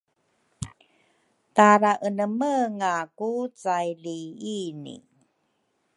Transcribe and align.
Tara 1.55 1.91
enemenga 2.07 2.93
ku 3.17 3.29
caili 3.61 4.21
ini 4.59 4.95